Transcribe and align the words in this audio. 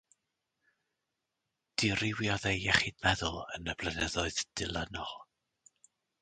Dirywiodd 1.83 2.47
ei 2.53 2.63
iechyd 2.63 2.97
meddwl 3.09 3.37
yn 3.59 3.71
y 3.75 3.77
blynyddoedd 3.83 4.43
dilynol. 4.63 5.15